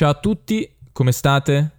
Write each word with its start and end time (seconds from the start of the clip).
Ciao 0.00 0.08
a 0.08 0.14
tutti, 0.14 0.66
come 0.92 1.12
state? 1.12 1.70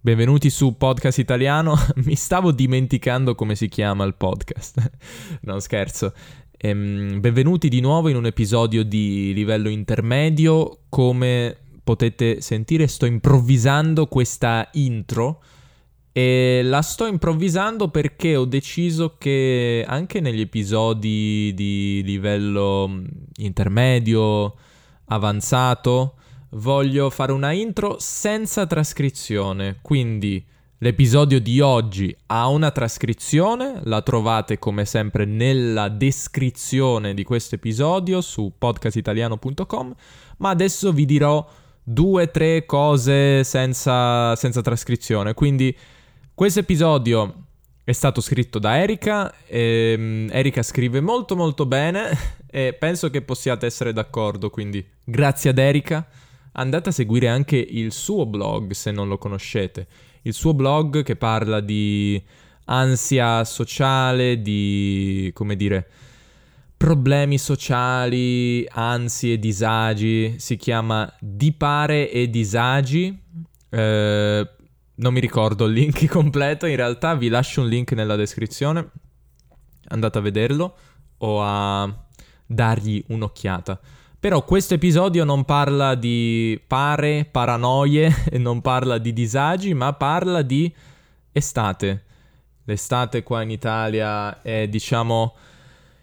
Benvenuti 0.00 0.48
su 0.48 0.78
Podcast 0.78 1.18
Italiano. 1.18 1.74
Mi 2.06 2.14
stavo 2.14 2.52
dimenticando 2.52 3.34
come 3.34 3.54
si 3.54 3.68
chiama 3.68 4.04
il 4.04 4.14
podcast. 4.14 4.90
no, 5.44 5.60
scherzo. 5.60 6.14
Ehm, 6.56 7.20
benvenuti 7.20 7.68
di 7.68 7.80
nuovo 7.80 8.08
in 8.08 8.16
un 8.16 8.24
episodio 8.24 8.82
di 8.82 9.34
livello 9.34 9.68
intermedio. 9.68 10.84
Come 10.88 11.54
potete 11.84 12.40
sentire, 12.40 12.86
sto 12.86 13.04
improvvisando 13.04 14.06
questa 14.06 14.66
intro. 14.72 15.42
E 16.12 16.62
la 16.64 16.80
sto 16.80 17.04
improvvisando 17.04 17.88
perché 17.90 18.36
ho 18.36 18.46
deciso 18.46 19.16
che 19.18 19.84
anche 19.86 20.20
negli 20.20 20.40
episodi 20.40 21.52
di 21.54 22.00
livello 22.06 22.88
mm, 22.88 23.04
intermedio, 23.36 24.54
avanzato, 25.08 26.14
voglio 26.50 27.10
fare 27.10 27.32
una 27.32 27.52
intro 27.52 27.96
senza 27.98 28.66
trascrizione. 28.66 29.78
Quindi 29.82 30.44
l'episodio 30.78 31.40
di 31.40 31.60
oggi 31.60 32.14
ha 32.26 32.48
una 32.48 32.70
trascrizione, 32.70 33.80
la 33.84 34.02
trovate 34.02 34.58
come 34.58 34.84
sempre 34.84 35.24
nella 35.24 35.88
descrizione 35.88 37.14
di 37.14 37.22
questo 37.22 37.56
episodio 37.56 38.20
su 38.20 38.52
podcastitaliano.com, 38.56 39.94
ma 40.38 40.48
adesso 40.48 40.92
vi 40.92 41.04
dirò 41.04 41.46
due 41.82 42.22
o 42.22 42.30
tre 42.30 42.66
cose 42.66 43.44
senza, 43.44 44.34
senza 44.36 44.62
trascrizione. 44.62 45.34
Quindi 45.34 45.76
questo 46.34 46.60
episodio 46.60 47.46
è 47.84 47.92
stato 47.92 48.20
scritto 48.20 48.58
da 48.58 48.78
Erika. 48.78 49.32
E, 49.46 49.94
um, 49.96 50.28
Erika 50.30 50.62
scrive 50.62 51.00
molto 51.00 51.36
molto 51.36 51.66
bene 51.66 52.16
e 52.48 52.72
penso 52.72 53.10
che 53.10 53.22
possiate 53.22 53.66
essere 53.66 53.92
d'accordo, 53.92 54.48
quindi 54.50 54.84
grazie 55.04 55.50
ad 55.50 55.58
Erika. 55.58 56.06
Andate 56.52 56.88
a 56.88 56.92
seguire 56.92 57.28
anche 57.28 57.56
il 57.56 57.92
suo 57.92 58.26
blog 58.26 58.72
se 58.72 58.90
non 58.90 59.08
lo 59.08 59.18
conoscete. 59.18 59.86
Il 60.22 60.34
suo 60.34 60.54
blog 60.54 61.02
che 61.02 61.16
parla 61.16 61.60
di 61.60 62.22
ansia 62.64 63.44
sociale, 63.44 64.40
di 64.42 65.30
come 65.34 65.56
dire 65.56 65.88
problemi 66.80 67.36
sociali, 67.36 68.66
ansie, 68.66 69.38
disagi, 69.38 70.36
si 70.38 70.56
chiama 70.56 71.12
Dipare 71.20 72.10
e 72.10 72.30
Disagi. 72.30 73.18
Eh, 73.68 74.50
non 74.94 75.12
mi 75.12 75.20
ricordo 75.20 75.66
il 75.66 75.74
link 75.74 76.06
completo, 76.08 76.64
in 76.64 76.76
realtà 76.76 77.14
vi 77.14 77.28
lascio 77.28 77.60
un 77.60 77.68
link 77.68 77.92
nella 77.92 78.16
descrizione. 78.16 78.88
Andate 79.88 80.16
a 80.16 80.20
vederlo 80.22 80.74
o 81.18 81.42
a 81.42 82.06
dargli 82.46 83.04
un'occhiata. 83.08 83.78
Però 84.20 84.44
questo 84.44 84.74
episodio 84.74 85.24
non 85.24 85.46
parla 85.46 85.94
di 85.94 86.60
pare, 86.66 87.24
paranoie, 87.24 88.14
non 88.36 88.60
parla 88.60 88.98
di 88.98 89.14
disagi, 89.14 89.72
ma 89.72 89.94
parla 89.94 90.42
di 90.42 90.70
estate. 91.32 92.04
L'estate 92.64 93.22
qua 93.22 93.40
in 93.40 93.50
Italia 93.50 94.42
è, 94.42 94.68
diciamo, 94.68 95.34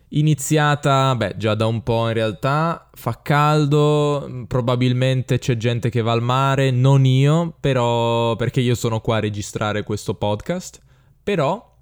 iniziata, 0.10 1.16
beh, 1.16 1.36
già 1.38 1.54
da 1.54 1.68
un 1.68 1.84
po' 1.84 2.08
in 2.08 2.16
realtà, 2.16 2.90
fa 2.92 3.22
caldo, 3.22 4.46
probabilmente 4.48 5.38
c'è 5.38 5.56
gente 5.56 5.92
che 5.92 6.02
va 6.02 6.14
al 6.14 6.24
mare, 6.24 6.72
non 6.72 7.06
io, 7.06 7.56
però 7.60 8.36
perché 8.36 8.62
io 8.62 8.74
sono 8.74 9.00
qua 9.00 9.18
a 9.18 9.20
registrare 9.20 9.84
questo 9.84 10.16
podcast, 10.16 10.82
però 11.22 11.78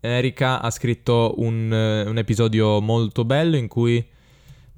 Erika 0.00 0.62
ha 0.62 0.70
scritto 0.70 1.34
un, 1.36 1.70
un 2.06 2.16
episodio 2.16 2.80
molto 2.80 3.26
bello 3.26 3.56
in 3.56 3.68
cui 3.68 4.12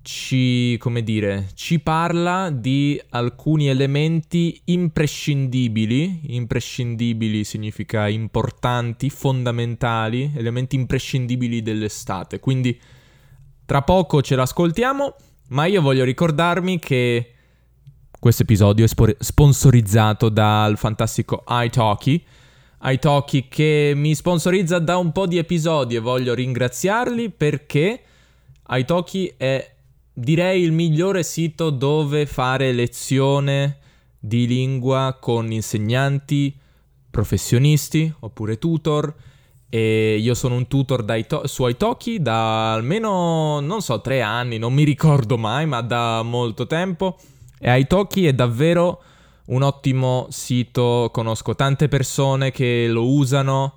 ci, 0.06 0.76
come 0.78 1.02
dire, 1.02 1.48
ci 1.54 1.80
parla 1.80 2.50
di 2.50 3.00
alcuni 3.08 3.66
elementi 3.66 4.60
imprescindibili, 4.66 6.34
imprescindibili 6.34 7.42
significa 7.42 8.06
importanti, 8.06 9.10
fondamentali, 9.10 10.30
elementi 10.36 10.76
imprescindibili 10.76 11.60
dell'estate. 11.60 12.38
Quindi 12.38 12.80
tra 13.64 13.82
poco 13.82 14.22
ce 14.22 14.36
l'ascoltiamo, 14.36 15.16
ma 15.48 15.64
io 15.64 15.82
voglio 15.82 16.04
ricordarmi 16.04 16.78
che 16.78 17.32
questo 18.16 18.42
episodio 18.42 18.84
è 18.84 18.88
spo- 18.88 19.16
sponsorizzato 19.18 20.28
dal 20.28 20.78
fantastico 20.78 21.42
iTalki. 21.48 22.24
iTalki 22.80 23.48
che 23.48 23.92
mi 23.96 24.14
sponsorizza 24.14 24.78
da 24.78 24.98
un 24.98 25.10
po' 25.10 25.26
di 25.26 25.38
episodi 25.38 25.96
e 25.96 25.98
voglio 25.98 26.32
ringraziarli 26.32 27.30
perché 27.30 28.02
iTalki 28.68 29.34
è 29.36 29.74
direi 30.18 30.62
il 30.62 30.72
migliore 30.72 31.22
sito 31.22 31.68
dove 31.68 32.24
fare 32.24 32.72
lezione 32.72 33.78
di 34.18 34.46
lingua 34.46 35.18
con 35.20 35.52
insegnanti, 35.52 36.56
professionisti 37.10 38.12
oppure 38.20 38.58
tutor. 38.58 39.14
E 39.68 40.16
io 40.18 40.32
sono 40.34 40.54
un 40.54 40.68
tutor 40.68 41.04
to- 41.26 41.46
su 41.46 41.66
Italki 41.66 42.22
da 42.22 42.72
almeno, 42.72 43.60
non 43.60 43.82
so, 43.82 44.00
tre 44.00 44.22
anni, 44.22 44.56
non 44.56 44.72
mi 44.72 44.84
ricordo 44.84 45.36
mai, 45.36 45.66
ma 45.66 45.82
da 45.82 46.22
molto 46.22 46.66
tempo. 46.66 47.18
E 47.58 47.78
Italki 47.78 48.26
è 48.26 48.32
davvero 48.32 49.02
un 49.46 49.62
ottimo 49.62 50.28
sito, 50.30 51.10
conosco 51.12 51.54
tante 51.54 51.88
persone 51.88 52.52
che 52.52 52.86
lo 52.88 53.06
usano, 53.06 53.74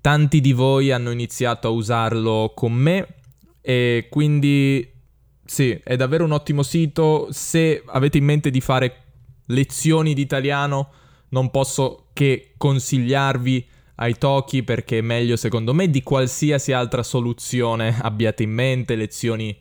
tanti 0.00 0.40
di 0.40 0.52
voi 0.52 0.92
hanno 0.92 1.10
iniziato 1.10 1.68
a 1.68 1.70
usarlo 1.70 2.52
con 2.54 2.72
me 2.72 3.06
e 3.60 4.06
quindi 4.10 4.88
sì, 5.44 5.78
è 5.82 5.96
davvero 5.96 6.24
un 6.24 6.32
ottimo 6.32 6.62
sito. 6.62 7.28
Se 7.30 7.82
avete 7.86 8.18
in 8.18 8.24
mente 8.24 8.50
di 8.50 8.60
fare 8.60 9.02
lezioni 9.46 10.14
di 10.14 10.22
italiano, 10.22 10.90
non 11.30 11.50
posso 11.50 12.06
che 12.12 12.52
consigliarvi 12.56 13.68
ai 13.96 14.16
Toki 14.16 14.62
perché 14.62 14.98
è 14.98 15.02
meglio 15.02 15.36
secondo 15.36 15.74
me 15.74 15.90
di 15.90 16.02
qualsiasi 16.02 16.72
altra 16.72 17.02
soluzione 17.02 17.98
abbiate 18.00 18.42
in 18.42 18.50
mente, 18.50 18.96
lezioni 18.96 19.56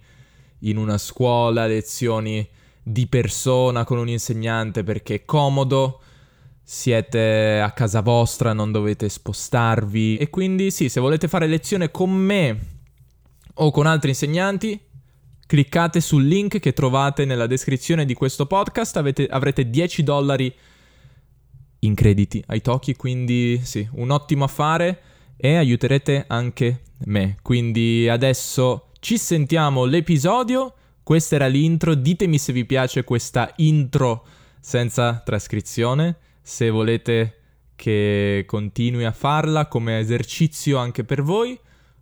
in 0.60 0.78
una 0.78 0.98
scuola, 0.98 1.66
lezioni 1.66 2.48
di 2.84 3.08
persona 3.08 3.84
con 3.84 3.98
un 3.98 4.10
insegnante 4.10 4.84
perché 4.84 5.16
è 5.16 5.26
comodo, 5.26 6.02
siete 6.64 7.60
a 7.60 7.72
casa 7.72 8.02
vostra, 8.02 8.54
non 8.54 8.72
dovete 8.72 9.10
spostarvi. 9.10 10.18
E 10.18 10.30
quindi 10.30 10.72
sì, 10.72 10.90
se 10.90 11.00
volete 11.00 11.28
fare 11.28 11.48
lezione 11.48 11.92
con 11.92 12.12
me 12.12 12.60
o 13.56 13.72
con 13.72 13.86
altri 13.86 14.10
insegnanti, 14.10 14.80
cliccate 15.52 16.00
sul 16.00 16.26
link 16.26 16.60
che 16.60 16.72
trovate 16.72 17.26
nella 17.26 17.46
descrizione 17.46 18.06
di 18.06 18.14
questo 18.14 18.46
podcast, 18.46 18.96
avete, 18.96 19.28
avrete 19.28 19.70
10 19.70 20.02
dollari 20.02 20.56
in 21.80 21.94
crediti 21.94 22.42
ai 22.48 22.62
Toki, 22.62 22.96
quindi 22.96 23.60
sì, 23.62 23.86
un 23.96 24.12
ottimo 24.12 24.46
affare 24.46 25.02
e 25.36 25.58
aiuterete 25.58 26.24
anche 26.28 26.84
me. 27.00 27.36
Quindi 27.42 28.08
adesso 28.08 28.92
ci 29.02 29.18
sentiamo 29.18 29.84
l'episodio, 29.84 30.74
questa 31.04 31.36
era 31.36 31.48
l'intro, 31.48 31.96
ditemi 31.96 32.38
se 32.38 32.54
vi 32.54 32.64
piace 32.64 33.04
questa 33.04 33.52
intro 33.58 34.26
senza 34.62 35.22
trascrizione, 35.22 36.16
se 36.42 36.70
volete 36.70 37.40
che 37.76 38.46
continui 38.48 39.04
a 39.04 39.12
farla 39.12 39.66
come 39.66 40.00
esercizio 40.00 40.78
anche 40.78 41.04
per 41.04 41.22
voi, 41.22 41.60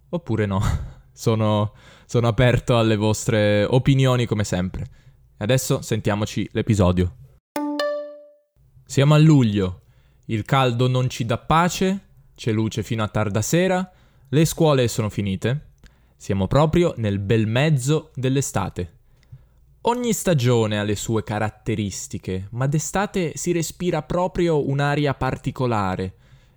oppure 0.10 0.46
no. 0.46 0.89
Sono 1.20 1.74
sono 2.06 2.28
aperto 2.28 2.80
alle 2.80 2.96
vostre 2.96 3.66
opinioni 3.66 4.26
come 4.26 4.44
sempre. 4.44 4.88
Adesso 5.38 5.82
sentiamoci 5.82 6.50
l'episodio. 6.54 7.16
Siamo 8.84 9.14
a 9.14 9.18
luglio, 9.20 9.82
il 10.26 10.44
caldo 10.44 10.88
non 10.88 11.08
ci 11.08 11.26
dà 11.26 11.38
pace, 11.38 12.06
c'è 12.34 12.52
luce 12.52 12.82
fino 12.82 13.04
a 13.04 13.10
tarda 13.10 13.44
sera, 13.44 13.92
le 14.30 14.46
scuole 14.46 14.88
sono 14.88 15.10
finite, 15.10 15.74
siamo 16.16 16.48
proprio 16.48 16.96
nel 16.98 17.20
bel 17.20 17.46
mezzo 17.46 18.10
dell'estate. 18.16 18.94
Ogni 19.82 20.14
stagione 20.14 20.80
ha 20.80 20.84
le 20.84 20.96
sue 20.96 21.24
caratteristiche, 21.24 22.48
ma 22.54 22.66
d'estate 22.66 23.34
si 23.36 23.52
respira 23.52 24.02
proprio 24.02 24.68
un'aria 24.68 25.14
particolare 25.14 26.16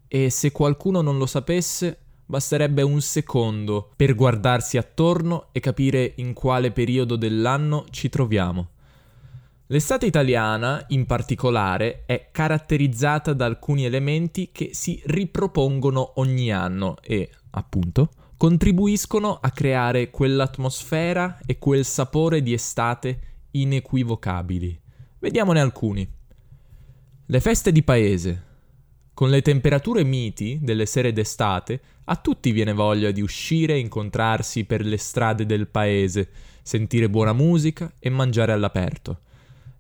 e 0.08 0.31
se 0.31 0.50
qualcuno 0.50 1.03
non 1.03 1.19
lo 1.19 1.26
sapesse, 1.26 2.02
Basterebbe 2.32 2.81
un 2.81 3.02
secondo 3.02 3.93
per 3.94 4.14
guardarsi 4.14 4.79
attorno 4.79 5.49
e 5.52 5.61
capire 5.61 6.14
in 6.17 6.32
quale 6.32 6.70
periodo 6.70 7.17
dell'anno 7.17 7.84
ci 7.90 8.08
troviamo. 8.08 8.70
L'estate 9.67 10.06
italiana, 10.06 10.82
in 10.88 11.05
particolare, 11.05 12.05
è 12.06 12.31
caratterizzata 12.32 13.34
da 13.34 13.44
alcuni 13.44 13.84
elementi 13.84 14.49
che 14.50 14.70
si 14.73 14.99
ripropongono 15.05 16.12
ogni 16.14 16.50
anno 16.50 16.96
e, 17.02 17.29
appunto, 17.50 18.08
contribuiscono 18.38 19.37
a 19.38 19.50
creare 19.50 20.08
quell'atmosfera 20.08 21.40
e 21.44 21.58
quel 21.58 21.84
sapore 21.84 22.43
di 22.43 22.55
estate 22.55 23.20
inequivocabili. 23.50 24.81
Vediamone 25.19 25.61
alcuni. 25.61 26.11
Le 27.26 27.40
feste 27.40 27.73
di 27.73 27.82
paese, 27.82 28.52
con 29.14 29.29
le 29.29 29.43
temperature 29.43 30.05
miti 30.05 30.59
delle 30.62 30.87
sere 30.87 31.12
d'estate, 31.12 31.81
a 32.05 32.17
tutti 32.17 32.50
viene 32.50 32.73
voglia 32.73 33.11
di 33.11 33.20
uscire 33.20 33.75
e 33.75 33.79
incontrarsi 33.79 34.64
per 34.64 34.85
le 34.85 34.97
strade 34.97 35.47
del 35.47 35.69
paese, 35.69 36.29
sentire 36.62 37.09
buona 37.09 37.32
musica 37.32 37.93
e 37.99 38.09
mangiare 38.11 38.53
all'aperto. 38.53 39.20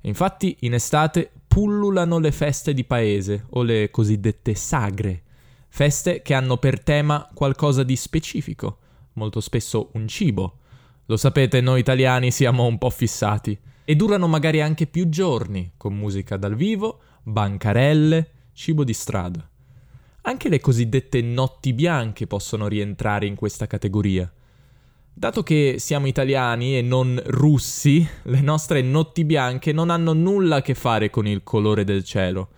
Infatti 0.02 0.56
in 0.60 0.74
estate 0.74 1.30
pullulano 1.46 2.18
le 2.18 2.32
feste 2.32 2.74
di 2.74 2.84
paese 2.84 3.46
o 3.50 3.62
le 3.62 3.90
cosiddette 3.90 4.54
sagre, 4.54 5.22
feste 5.68 6.22
che 6.22 6.34
hanno 6.34 6.56
per 6.58 6.82
tema 6.82 7.28
qualcosa 7.32 7.82
di 7.82 7.96
specifico, 7.96 8.78
molto 9.14 9.40
spesso 9.40 9.90
un 9.92 10.06
cibo. 10.08 10.58
Lo 11.06 11.16
sapete, 11.16 11.60
noi 11.60 11.80
italiani 11.80 12.30
siamo 12.30 12.66
un 12.66 12.78
po' 12.78 12.90
fissati 12.90 13.58
e 13.84 13.96
durano 13.96 14.28
magari 14.28 14.60
anche 14.60 14.86
più 14.86 15.08
giorni, 15.08 15.72
con 15.76 15.94
musica 15.94 16.36
dal 16.36 16.54
vivo, 16.54 17.00
bancarelle, 17.22 18.30
cibo 18.52 18.84
di 18.84 18.92
strada. 18.92 19.48
Anche 20.22 20.48
le 20.48 20.60
cosiddette 20.60 21.20
notti 21.20 21.72
bianche 21.72 22.26
possono 22.26 22.68
rientrare 22.68 23.26
in 23.26 23.34
questa 23.34 23.66
categoria. 23.66 24.32
Dato 25.14 25.42
che 25.42 25.76
siamo 25.78 26.06
italiani 26.06 26.78
e 26.78 26.82
non 26.82 27.20
russi, 27.26 28.06
le 28.22 28.40
nostre 28.40 28.80
notti 28.82 29.24
bianche 29.24 29.72
non 29.72 29.90
hanno 29.90 30.12
nulla 30.12 30.56
a 30.56 30.62
che 30.62 30.74
fare 30.74 31.10
con 31.10 31.26
il 31.26 31.42
colore 31.42 31.84
del 31.84 32.04
cielo. 32.04 32.48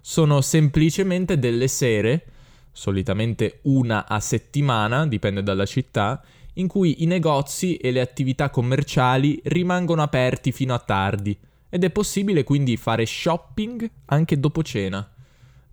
Sono 0.00 0.40
semplicemente 0.40 1.38
delle 1.38 1.68
sere, 1.68 2.26
solitamente 2.72 3.60
una 3.62 4.06
a 4.06 4.20
settimana, 4.20 5.06
dipende 5.06 5.42
dalla 5.42 5.64
città, 5.64 6.22
in 6.54 6.66
cui 6.66 7.02
i 7.02 7.06
negozi 7.06 7.76
e 7.76 7.92
le 7.92 8.00
attività 8.00 8.50
commerciali 8.50 9.40
rimangono 9.44 10.02
aperti 10.02 10.52
fino 10.52 10.74
a 10.74 10.78
tardi 10.78 11.38
ed 11.70 11.84
è 11.84 11.90
possibile 11.90 12.44
quindi 12.44 12.76
fare 12.76 13.06
shopping 13.06 13.88
anche 14.06 14.38
dopo 14.38 14.62
cena. 14.62 15.08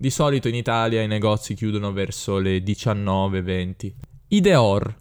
Di 0.01 0.12
solito 0.12 0.48
in 0.48 0.56
Italia 0.56 1.01
i 1.01 1.07
negozi 1.07 1.56
chiudono 1.56 1.92
verso 1.92 2.38
le 2.38 2.60
19-20. 2.60 3.92
Ideor. 4.30 4.98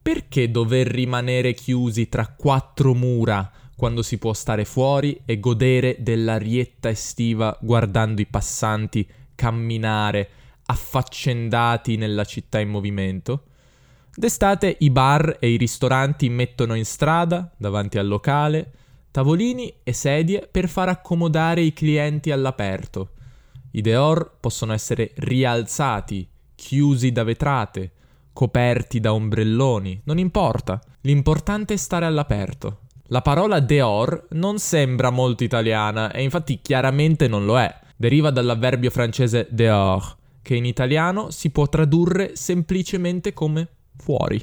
Perché 0.00 0.50
dover 0.50 0.86
rimanere 0.86 1.52
chiusi 1.52 2.08
tra 2.08 2.28
quattro 2.28 2.94
mura 2.94 3.52
quando 3.76 4.00
si 4.00 4.16
può 4.16 4.32
stare 4.32 4.64
fuori 4.64 5.20
e 5.26 5.38
godere 5.38 5.96
dell'arietta 5.98 6.88
estiva 6.88 7.54
guardando 7.60 8.22
i 8.22 8.26
passanti 8.26 9.06
camminare 9.34 10.28
affaccendati 10.64 11.96
nella 11.96 12.24
città 12.24 12.58
in 12.60 12.70
movimento? 12.70 13.42
D'estate 14.14 14.74
i 14.80 14.88
bar 14.88 15.36
e 15.38 15.50
i 15.50 15.58
ristoranti 15.58 16.30
mettono 16.30 16.72
in 16.72 16.86
strada, 16.86 17.52
davanti 17.58 17.98
al 17.98 18.06
locale, 18.06 18.72
tavolini 19.10 19.80
e 19.82 19.92
sedie 19.92 20.48
per 20.50 20.70
far 20.70 20.88
accomodare 20.88 21.60
i 21.60 21.74
clienti 21.74 22.30
all'aperto. 22.30 23.10
I 23.76 23.80
deor 23.80 24.36
possono 24.38 24.72
essere 24.72 25.10
rialzati, 25.16 26.28
chiusi 26.54 27.10
da 27.10 27.24
vetrate, 27.24 27.90
coperti 28.32 29.00
da 29.00 29.12
ombrelloni, 29.12 30.02
non 30.04 30.18
importa. 30.18 30.80
L'importante 31.00 31.74
è 31.74 31.76
stare 31.76 32.06
all'aperto. 32.06 32.82
La 33.08 33.20
parola 33.20 33.58
deor 33.58 34.28
non 34.30 34.60
sembra 34.60 35.10
molto 35.10 35.42
italiana 35.42 36.12
e 36.12 36.22
infatti 36.22 36.60
chiaramente 36.62 37.26
non 37.26 37.44
lo 37.44 37.58
è. 37.58 37.80
Deriva 37.96 38.30
dall'avverbio 38.30 38.90
francese 38.90 39.48
dehors, 39.50 40.14
che 40.40 40.54
in 40.54 40.66
italiano 40.66 41.30
si 41.30 41.50
può 41.50 41.68
tradurre 41.68 42.36
semplicemente 42.36 43.32
come 43.32 43.66
fuori. 43.96 44.40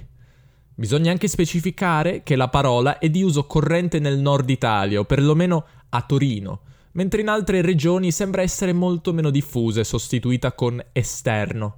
Bisogna 0.76 1.10
anche 1.10 1.30
specificare 1.30 2.22
che 2.24 2.36
la 2.36 2.50
parola 2.50 2.98
è 2.98 3.10
di 3.10 3.24
uso 3.24 3.46
corrente 3.46 4.00
nel 4.00 4.20
nord 4.20 4.50
Italia, 4.50 5.00
o 5.00 5.06
perlomeno 5.06 5.66
a 5.88 6.02
Torino, 6.02 6.64
mentre 6.94 7.22
in 7.22 7.28
altre 7.28 7.62
regioni 7.62 8.12
sembra 8.12 8.42
essere 8.42 8.74
molto 8.74 9.14
meno 9.14 9.30
diffusa 9.30 9.80
e 9.80 9.86
sostituita 9.86 10.54
con 10.54 10.84
esterno. 10.92 11.78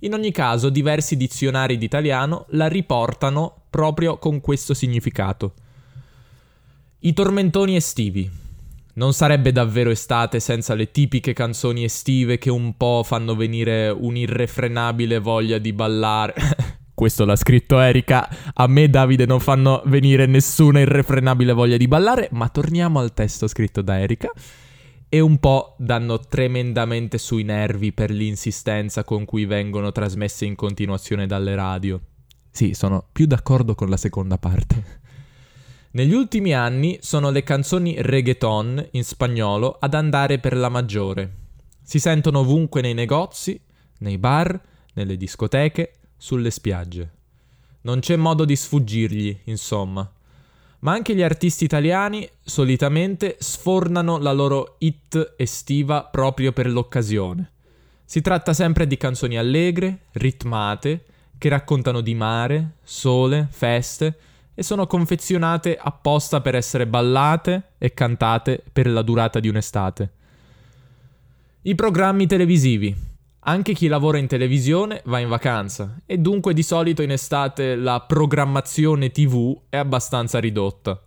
In 0.00 0.14
ogni 0.14 0.30
caso, 0.30 0.68
diversi 0.70 1.16
dizionari 1.16 1.76
d'italiano 1.76 2.46
la 2.50 2.68
riportano 2.68 3.62
proprio 3.68 4.18
con 4.18 4.40
questo 4.40 4.74
significato. 4.74 5.54
I 7.00 7.12
tormentoni 7.12 7.76
estivi. 7.76 8.30
Non 8.94 9.12
sarebbe 9.12 9.52
davvero 9.52 9.90
estate 9.90 10.40
senza 10.40 10.74
le 10.74 10.90
tipiche 10.90 11.32
canzoni 11.32 11.84
estive 11.84 12.38
che 12.38 12.50
un 12.50 12.76
po' 12.76 13.02
fanno 13.04 13.36
venire 13.36 13.90
un'irrefrenabile 13.90 15.20
voglia 15.20 15.58
di 15.58 15.72
ballare. 15.72 16.34
Questo 16.98 17.24
l'ha 17.24 17.36
scritto 17.36 17.78
Erika. 17.78 18.28
A 18.54 18.66
me, 18.66 18.90
Davide, 18.90 19.24
non 19.24 19.38
fanno 19.38 19.82
venire 19.84 20.26
nessuna 20.26 20.80
irrefrenabile 20.80 21.52
voglia 21.52 21.76
di 21.76 21.86
ballare. 21.86 22.28
Ma 22.32 22.48
torniamo 22.48 22.98
al 22.98 23.14
testo 23.14 23.46
scritto 23.46 23.82
da 23.82 24.00
Erika. 24.00 24.32
E 25.08 25.20
un 25.20 25.38
po' 25.38 25.76
danno 25.78 26.18
tremendamente 26.18 27.16
sui 27.18 27.44
nervi 27.44 27.92
per 27.92 28.10
l'insistenza 28.10 29.04
con 29.04 29.24
cui 29.26 29.44
vengono 29.44 29.92
trasmesse 29.92 30.44
in 30.44 30.56
continuazione 30.56 31.28
dalle 31.28 31.54
radio. 31.54 32.00
Sì, 32.50 32.74
sono 32.74 33.06
più 33.12 33.26
d'accordo 33.26 33.76
con 33.76 33.88
la 33.88 33.96
seconda 33.96 34.36
parte. 34.36 34.82
Negli 35.92 36.14
ultimi 36.14 36.52
anni 36.52 36.98
sono 37.00 37.30
le 37.30 37.44
canzoni 37.44 37.94
reggaeton 37.96 38.88
in 38.90 39.04
spagnolo 39.04 39.76
ad 39.78 39.94
andare 39.94 40.40
per 40.40 40.56
la 40.56 40.68
maggiore. 40.68 41.32
Si 41.80 42.00
sentono 42.00 42.40
ovunque 42.40 42.80
nei 42.80 42.94
negozi, 42.94 43.60
nei 43.98 44.18
bar, 44.18 44.60
nelle 44.94 45.16
discoteche, 45.16 45.92
sulle 46.18 46.50
spiagge. 46.50 47.10
Non 47.82 48.00
c'è 48.00 48.16
modo 48.16 48.44
di 48.44 48.56
sfuggirgli, 48.56 49.38
insomma. 49.44 50.10
Ma 50.80 50.92
anche 50.92 51.14
gli 51.14 51.22
artisti 51.22 51.64
italiani 51.64 52.28
solitamente 52.42 53.36
sfornano 53.38 54.18
la 54.18 54.32
loro 54.32 54.76
hit 54.78 55.34
estiva 55.36 56.04
proprio 56.04 56.52
per 56.52 56.68
l'occasione. 56.68 57.52
Si 58.04 58.20
tratta 58.20 58.52
sempre 58.52 58.86
di 58.86 58.96
canzoni 58.96 59.38
allegre, 59.38 60.00
ritmate, 60.12 61.04
che 61.38 61.48
raccontano 61.48 62.00
di 62.00 62.14
mare, 62.14 62.72
sole, 62.82 63.48
feste 63.50 64.18
e 64.54 64.62
sono 64.62 64.86
confezionate 64.86 65.78
apposta 65.80 66.40
per 66.40 66.56
essere 66.56 66.86
ballate 66.86 67.74
e 67.78 67.94
cantate 67.94 68.62
per 68.72 68.88
la 68.88 69.02
durata 69.02 69.38
di 69.38 69.48
un'estate. 69.48 70.12
I 71.62 71.74
programmi 71.74 72.26
televisivi, 72.26 72.94
anche 73.48 73.72
chi 73.72 73.86
lavora 73.86 74.18
in 74.18 74.26
televisione 74.26 75.00
va 75.06 75.20
in 75.20 75.28
vacanza 75.28 76.02
e 76.04 76.18
dunque 76.18 76.52
di 76.52 76.62
solito 76.62 77.00
in 77.00 77.10
estate 77.10 77.76
la 77.76 78.00
programmazione 78.02 79.10
TV 79.10 79.58
è 79.70 79.78
abbastanza 79.78 80.38
ridotta. 80.38 81.02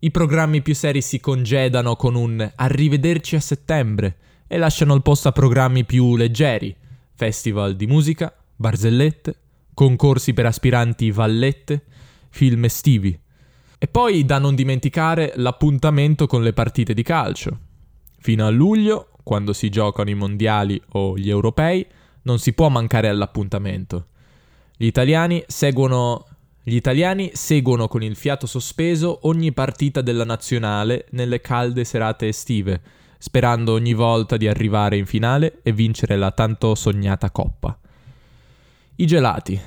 I 0.00 0.10
programmi 0.10 0.60
più 0.60 0.74
seri 0.74 1.00
si 1.00 1.20
congedano 1.20 1.94
con 1.94 2.16
un 2.16 2.50
arrivederci 2.56 3.36
a 3.36 3.40
settembre 3.40 4.16
e 4.48 4.58
lasciano 4.58 4.92
il 4.94 5.02
posto 5.02 5.28
a 5.28 5.32
programmi 5.32 5.84
più 5.84 6.16
leggeri, 6.16 6.74
festival 7.14 7.76
di 7.76 7.86
musica, 7.86 8.34
barzellette, 8.56 9.36
concorsi 9.72 10.34
per 10.34 10.46
aspiranti 10.46 11.12
vallette, 11.12 11.84
film 12.30 12.64
estivi. 12.64 13.16
E 13.78 13.86
poi 13.86 14.24
da 14.24 14.38
non 14.38 14.56
dimenticare 14.56 15.32
l'appuntamento 15.36 16.26
con 16.26 16.42
le 16.42 16.52
partite 16.52 16.92
di 16.92 17.04
calcio. 17.04 17.56
Fino 18.18 18.44
a 18.44 18.50
luglio 18.50 19.10
quando 19.28 19.52
si 19.52 19.68
giocano 19.68 20.08
i 20.08 20.14
mondiali 20.14 20.80
o 20.92 21.18
gli 21.18 21.28
europei, 21.28 21.86
non 22.22 22.38
si 22.38 22.54
può 22.54 22.70
mancare 22.70 23.08
all'appuntamento. 23.08 24.06
Gli 24.74 24.86
italiani 24.86 25.44
seguono 25.46 26.24
gli 26.62 26.74
italiani 26.74 27.30
seguono 27.34 27.88
con 27.88 28.02
il 28.02 28.16
fiato 28.16 28.46
sospeso 28.46 29.20
ogni 29.22 29.52
partita 29.52 30.00
della 30.00 30.24
nazionale 30.24 31.08
nelle 31.10 31.42
calde 31.42 31.84
serate 31.84 32.28
estive, 32.28 32.80
sperando 33.18 33.74
ogni 33.74 33.92
volta 33.92 34.38
di 34.38 34.48
arrivare 34.48 34.96
in 34.96 35.04
finale 35.04 35.58
e 35.62 35.72
vincere 35.72 36.16
la 36.16 36.30
tanto 36.30 36.74
sognata 36.74 37.30
coppa. 37.30 37.78
I 38.96 39.06
gelati. 39.06 39.60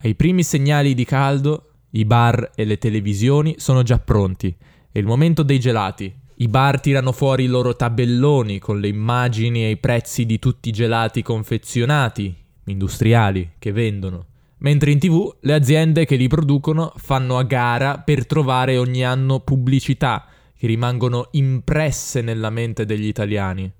Ai 0.00 0.14
primi 0.14 0.42
segnali 0.42 0.92
di 0.92 1.06
caldo, 1.06 1.70
i 1.90 2.04
bar 2.04 2.50
e 2.54 2.64
le 2.66 2.76
televisioni 2.76 3.54
sono 3.56 3.82
già 3.82 3.98
pronti. 3.98 4.54
È 4.92 4.98
il 4.98 5.06
momento 5.06 5.42
dei 5.42 5.58
gelati, 5.58 6.14
i 6.40 6.46
bar 6.46 6.80
tirano 6.80 7.10
fuori 7.10 7.44
i 7.44 7.48
loro 7.48 7.74
tabelloni 7.74 8.60
con 8.60 8.78
le 8.78 8.86
immagini 8.86 9.64
e 9.64 9.70
i 9.70 9.76
prezzi 9.76 10.24
di 10.24 10.38
tutti 10.38 10.68
i 10.68 10.72
gelati 10.72 11.20
confezionati, 11.20 12.32
industriali, 12.66 13.54
che 13.58 13.72
vendono. 13.72 14.26
Mentre 14.58 14.92
in 14.92 15.00
tv 15.00 15.34
le 15.40 15.54
aziende 15.54 16.04
che 16.04 16.14
li 16.14 16.28
producono 16.28 16.92
fanno 16.96 17.38
a 17.38 17.42
gara 17.42 17.98
per 17.98 18.24
trovare 18.26 18.76
ogni 18.76 19.04
anno 19.04 19.40
pubblicità 19.40 20.26
che 20.56 20.66
rimangono 20.68 21.28
impresse 21.32 22.20
nella 22.20 22.50
mente 22.50 22.84
degli 22.84 23.06
italiani. 23.06 23.72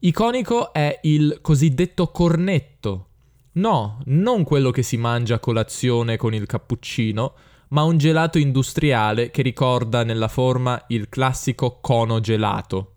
Iconico 0.00 0.72
è 0.72 0.98
il 1.02 1.38
cosiddetto 1.40 2.08
cornetto. 2.08 3.08
No, 3.52 4.00
non 4.06 4.42
quello 4.42 4.72
che 4.72 4.82
si 4.82 4.96
mangia 4.96 5.36
a 5.36 5.40
colazione 5.40 6.16
con 6.16 6.34
il 6.34 6.46
cappuccino, 6.46 7.34
ma 7.68 7.82
un 7.82 7.98
gelato 7.98 8.38
industriale 8.38 9.30
che 9.30 9.42
ricorda 9.42 10.04
nella 10.04 10.28
forma 10.28 10.84
il 10.88 11.08
classico 11.08 11.78
cono 11.80 12.20
gelato. 12.20 12.92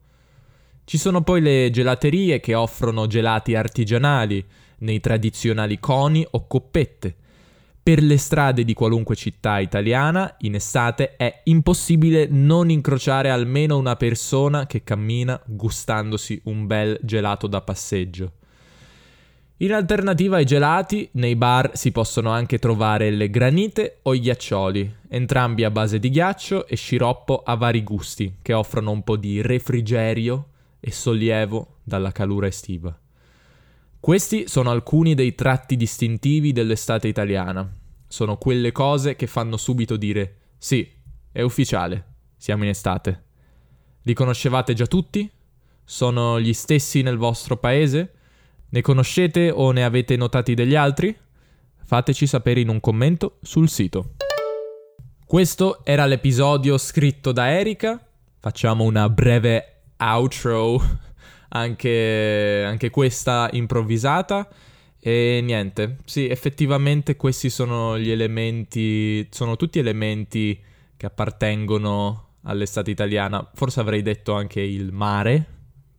Ci 0.83 0.97
sono 0.97 1.21
poi 1.21 1.41
le 1.41 1.69
gelaterie 1.71 2.39
che 2.39 2.55
offrono 2.55 3.07
gelati 3.07 3.55
artigianali 3.55 4.43
nei 4.79 4.99
tradizionali 4.99 5.79
coni 5.79 6.25
o 6.29 6.47
coppette. 6.47 7.15
Per 7.81 8.03
le 8.03 8.17
strade 8.17 8.63
di 8.63 8.73
qualunque 8.73 9.15
città 9.15 9.59
italiana, 9.59 10.35
in 10.39 10.55
estate 10.55 11.15
è 11.15 11.41
impossibile 11.45 12.27
non 12.29 12.69
incrociare 12.69 13.29
almeno 13.29 13.77
una 13.77 13.95
persona 13.95 14.67
che 14.67 14.83
cammina 14.83 15.39
gustandosi 15.45 16.39
un 16.45 16.67
bel 16.67 16.99
gelato 17.01 17.47
da 17.47 17.61
passeggio. 17.61 18.33
In 19.61 19.73
alternativa 19.73 20.37
ai 20.37 20.45
gelati, 20.45 21.09
nei 21.13 21.35
bar 21.35 21.71
si 21.73 21.91
possono 21.91 22.29
anche 22.29 22.59
trovare 22.59 23.11
le 23.11 23.29
granite 23.29 23.99
o 24.03 24.13
i 24.13 24.21
ghiaccioli, 24.21 24.95
entrambi 25.09 25.65
a 25.65 25.69
base 25.69 25.99
di 25.99 26.09
ghiaccio 26.09 26.65
e 26.65 26.77
sciroppo 26.77 27.43
a 27.43 27.55
vari 27.55 27.83
gusti, 27.83 28.35
che 28.41 28.53
offrono 28.53 28.91
un 28.91 29.03
po' 29.03 29.17
di 29.17 29.41
refrigerio 29.41 30.47
e 30.79 30.91
sollievo 30.91 31.79
dalla 31.83 32.13
calura 32.13 32.47
estiva. 32.47 32.97
Questi 33.99 34.47
sono 34.47 34.69
alcuni 34.69 35.13
dei 35.13 35.35
tratti 35.35 35.75
distintivi 35.75 36.53
dell'estate 36.53 37.09
italiana. 37.09 37.69
Sono 38.07 38.37
quelle 38.37 38.71
cose 38.71 39.17
che 39.17 39.27
fanno 39.27 39.57
subito 39.57 39.97
dire 39.97 40.35
sì, 40.57 40.89
è 41.33 41.41
ufficiale, 41.41 42.05
siamo 42.37 42.63
in 42.63 42.69
estate. 42.69 43.23
Li 44.03 44.13
conoscevate 44.13 44.73
già 44.73 44.87
tutti? 44.87 45.29
Sono 45.83 46.39
gli 46.39 46.53
stessi 46.53 47.01
nel 47.01 47.17
vostro 47.17 47.57
paese? 47.57 48.13
Ne 48.71 48.81
conoscete 48.81 49.49
o 49.49 49.71
ne 49.71 49.83
avete 49.83 50.15
notati 50.15 50.53
degli 50.53 50.75
altri? 50.75 51.15
Fateci 51.85 52.27
sapere 52.27 52.59
in 52.59 52.69
un 52.69 52.79
commento 52.79 53.39
sul 53.41 53.67
sito. 53.67 54.11
Questo 55.25 55.83
era 55.83 56.05
l'episodio 56.05 56.77
scritto 56.77 57.31
da 57.31 57.49
Erika. 57.49 57.99
Facciamo 58.39 58.83
una 58.83 59.09
breve 59.09 59.81
outro, 59.97 60.79
anche, 61.49 62.63
anche 62.63 62.91
questa 62.91 63.49
improvvisata. 63.53 64.47
E 64.99 65.39
niente, 65.43 65.97
sì, 66.05 66.27
effettivamente 66.27 67.15
questi 67.15 67.49
sono 67.49 67.97
gli 67.97 68.11
elementi, 68.11 69.27
sono 69.31 69.55
tutti 69.55 69.79
elementi 69.79 70.61
che 70.95 71.05
appartengono 71.07 72.33
all'estate 72.43 72.91
italiana. 72.91 73.49
Forse 73.55 73.79
avrei 73.79 74.03
detto 74.03 74.33
anche 74.33 74.61
il 74.61 74.91
mare, 74.91 75.45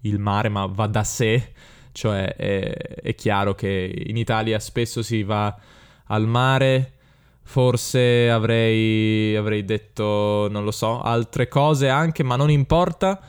il 0.02 0.20
mare, 0.20 0.48
ma 0.48 0.66
va 0.66 0.86
da 0.86 1.02
sé, 1.02 1.52
cioè 1.92 2.34
è, 2.34 2.72
è 3.02 3.14
chiaro 3.14 3.54
che 3.54 4.02
in 4.06 4.16
Italia 4.16 4.58
spesso 4.58 5.02
si 5.02 5.22
va 5.22 5.56
al 6.06 6.26
mare, 6.26 6.92
forse 7.42 8.30
avrei, 8.30 9.34
avrei 9.36 9.64
detto, 9.64 10.48
non 10.50 10.64
lo 10.64 10.70
so, 10.70 11.00
altre 11.00 11.48
cose 11.48 11.88
anche, 11.88 12.22
ma 12.22 12.36
non 12.36 12.50
importa 12.50 13.20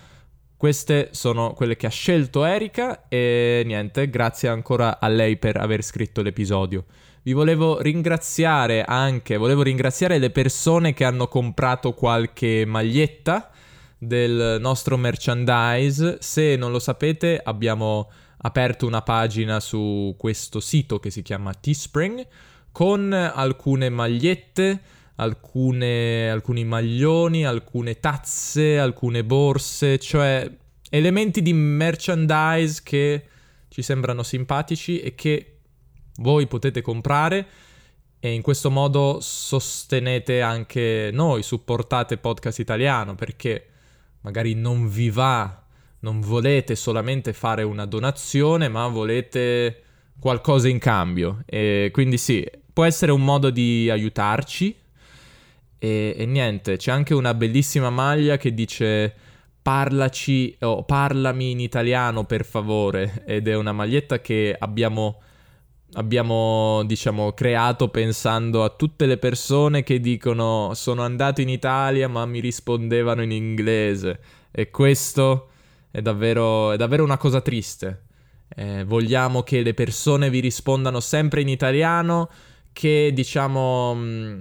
queste 0.62 1.10
sono 1.12 1.54
quelle 1.54 1.76
che 1.76 1.88
ha 1.88 1.90
scelto 1.90 2.46
Erika 2.46 3.08
e 3.08 3.64
niente, 3.66 4.12
grazie 4.12 4.48
ancora 4.48 5.00
a 5.00 5.08
lei 5.08 5.38
per 5.38 5.58
aver 5.58 5.82
scritto 5.82 6.22
l'episodio. 6.22 6.86
Vi 7.24 7.34
volevo 7.34 7.82
ringraziare 7.82 8.84
anche, 8.84 9.38
volevo 9.38 9.64
ringraziare 9.64 10.20
le 10.20 10.30
persone 10.30 10.94
che 10.94 11.04
hanno 11.04 11.28
comprato 11.28 11.94
qualche 11.94 12.64
maglietta 12.68 13.50
del 13.98 14.58
nostro 14.60 14.98
merchandise. 14.98 16.18
Se 16.20 16.56
non 16.58 16.72
lo 16.72 16.78
sapete, 16.78 17.42
abbiamo 17.44 18.12
aperto 18.44 18.88
una 18.88 19.02
pagina 19.02 19.60
su 19.60 20.16
questo 20.18 20.60
sito 20.60 21.00
che 21.00 21.10
si 21.10 21.22
chiama 21.22 21.54
Teespring 21.54 22.26
con 22.72 23.14
alcune 23.14 23.90
magliette 23.90 24.82
alcune, 25.22 26.30
alcuni 26.30 26.66
maglioni, 26.66 27.46
alcune 27.46 28.00
tazze, 28.00 28.80
alcune 28.80 29.24
borse, 29.24 30.00
cioè 30.00 30.50
elementi 30.90 31.42
di 31.42 31.54
merchandise 31.54 32.82
che 32.84 33.26
ci 33.70 33.82
sembrano 33.82 34.24
simpatici 34.24 35.00
e 35.00 35.16
che 35.16 35.60
voi 36.18 36.48
potete 36.48 36.82
comprare 36.82 37.48
e 38.20 38.34
in 38.34 38.42
questo 38.42 38.70
modo 38.70 39.20
sostenete 39.22 40.42
anche 40.42 41.10
noi, 41.14 41.44
supportate 41.44 42.18
podcast 42.18 42.60
italiano 42.60 43.16
perché 43.16 43.68
magari 44.22 44.54
non 44.54 44.90
vi 44.90 45.10
va, 45.10 45.61
non 46.02 46.20
volete 46.20 46.76
solamente 46.76 47.34
fare 47.34 47.64
una 47.64 47.86
donazione, 47.86 48.68
ma 48.70 48.88
volete 48.88 49.84
qualcosa 50.20 50.68
in 50.68 50.80
cambio. 50.80 51.42
E 51.46 51.90
quindi 51.92 52.18
sì, 52.18 52.48
può 52.72 52.86
essere 52.86 53.12
un 53.12 53.24
modo 53.24 53.50
di 53.50 53.90
aiutarci. 53.90 54.76
E, 55.78 56.16
e 56.16 56.26
niente, 56.26 56.78
c'è 56.78 56.92
anche 56.92 57.14
una 57.14 57.34
bellissima 57.34 57.90
maglia 57.90 58.38
che 58.38 58.54
dice 58.54 59.16
parlaci 59.62 60.56
o 60.62 60.68
oh, 60.68 60.84
parlami 60.84 61.52
in 61.52 61.60
italiano 61.60 62.24
per 62.26 62.46
favore 62.46 63.24
ed 63.28 63.48
è 63.48 63.56
una 63.56 63.72
maglietta 63.72 64.20
che 64.20 64.56
abbiamo 64.58 65.22
abbiamo 65.94 66.84
diciamo 66.86 67.34
creato 67.34 67.90
pensando 67.90 68.64
a 68.64 68.70
tutte 68.70 69.06
le 69.06 69.18
persone 69.18 69.84
che 69.84 70.00
dicono 70.00 70.72
sono 70.74 71.04
andato 71.04 71.42
in 71.42 71.50
Italia 71.50 72.08
ma 72.08 72.26
mi 72.26 72.40
rispondevano 72.40 73.22
in 73.22 73.32
inglese 73.32 74.20
e 74.50 74.72
questo 74.72 75.51
è 75.92 76.02
davvero, 76.02 76.72
è 76.72 76.78
davvero 76.78 77.04
una 77.04 77.18
cosa 77.18 77.42
triste 77.42 78.10
eh, 78.56 78.84
vogliamo 78.84 79.44
che 79.44 79.62
le 79.62 79.74
persone 79.74 80.30
vi 80.30 80.40
rispondano 80.40 81.00
sempre 81.00 81.42
in 81.42 81.48
italiano 81.48 82.30
che 82.74 83.12
diciamo 83.14 83.94
mm, 83.96 84.40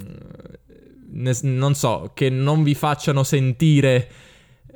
ne, 1.12 1.38
non 1.42 1.74
so, 1.74 2.10
che 2.14 2.30
non 2.30 2.62
vi 2.62 2.74
facciano 2.74 3.22
sentire, 3.22 4.08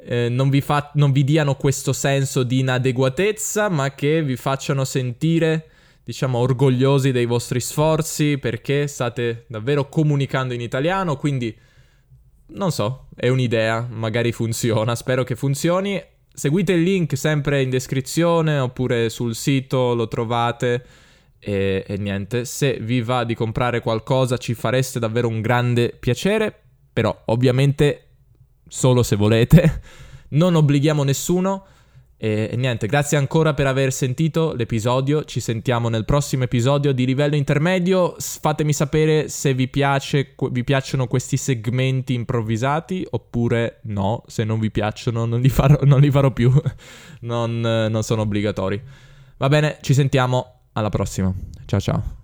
eh, 0.04 0.28
non, 0.28 0.50
vi 0.50 0.60
fa- 0.60 0.90
non 0.94 1.12
vi 1.12 1.24
diano 1.24 1.56
questo 1.56 1.92
senso 1.92 2.42
di 2.42 2.60
inadeguatezza, 2.60 3.68
ma 3.68 3.94
che 3.94 4.22
vi 4.22 4.36
facciano 4.36 4.84
sentire, 4.84 5.68
diciamo, 6.02 6.38
orgogliosi 6.38 7.12
dei 7.12 7.26
vostri 7.26 7.60
sforzi 7.60 8.38
perché 8.38 8.86
state 8.86 9.44
davvero 9.48 9.88
comunicando 9.88 10.54
in 10.54 10.60
italiano, 10.60 11.16
quindi 11.16 11.56
non 12.46 12.70
so, 12.70 13.06
è 13.14 13.28
un'idea, 13.28 13.86
magari 13.90 14.32
funziona, 14.32 14.94
spero 14.94 15.24
che 15.24 15.36
funzioni. 15.36 16.02
Seguite 16.36 16.72
il 16.72 16.82
link 16.82 17.16
sempre 17.16 17.62
in 17.62 17.70
descrizione 17.70 18.58
oppure 18.58 19.08
sul 19.08 19.36
sito, 19.36 19.94
lo 19.94 20.08
trovate. 20.08 20.84
E, 21.38 21.84
e, 21.86 21.96
niente, 21.96 22.44
se 22.44 22.78
vi 22.80 23.02
va 23.02 23.22
di 23.22 23.36
comprare 23.36 23.80
qualcosa 23.80 24.36
ci 24.36 24.54
fareste 24.54 24.98
davvero 24.98 25.28
un 25.28 25.40
grande 25.40 25.90
piacere, 25.90 26.52
però 26.92 27.16
ovviamente 27.26 28.06
solo 28.66 29.04
se 29.04 29.14
volete, 29.14 29.80
non 30.30 30.56
obblighiamo 30.56 31.04
nessuno. 31.04 31.66
E, 32.16 32.48
e 32.52 32.56
niente, 32.56 32.86
grazie 32.86 33.16
ancora 33.16 33.54
per 33.54 33.66
aver 33.66 33.92
sentito 33.92 34.52
l'episodio, 34.54 35.24
ci 35.24 35.40
sentiamo 35.40 35.88
nel 35.88 36.04
prossimo 36.04 36.44
episodio 36.44 36.92
di 36.92 37.04
livello 37.04 37.34
intermedio, 37.34 38.16
fatemi 38.18 38.72
sapere 38.72 39.28
se 39.28 39.52
vi, 39.52 39.68
piace, 39.68 40.34
vi 40.50 40.64
piacciono 40.64 41.06
questi 41.06 41.36
segmenti 41.36 42.14
improvvisati 42.14 43.06
oppure 43.10 43.80
no, 43.84 44.22
se 44.26 44.44
non 44.44 44.58
vi 44.58 44.70
piacciono 44.70 45.24
non 45.24 45.40
li 45.40 45.48
farò, 45.48 45.78
non 45.82 46.00
li 46.00 46.10
farò 46.10 46.30
più, 46.30 46.52
non, 47.20 47.60
non 47.60 48.02
sono 48.02 48.22
obbligatori. 48.22 48.80
Va 49.36 49.48
bene, 49.48 49.78
ci 49.80 49.94
sentiamo 49.94 50.60
alla 50.72 50.88
prossima. 50.88 51.32
Ciao 51.66 51.80
ciao. 51.80 52.23